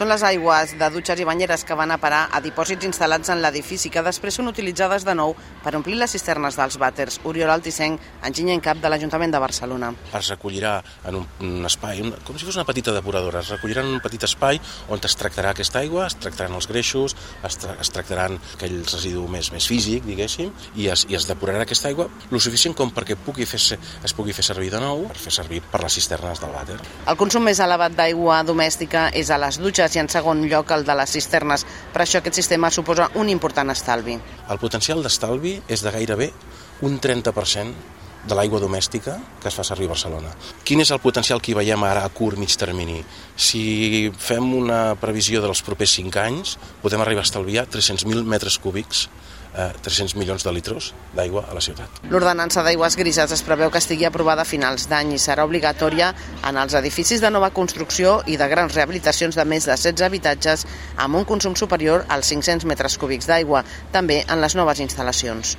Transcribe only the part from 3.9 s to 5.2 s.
que després són utilitzades de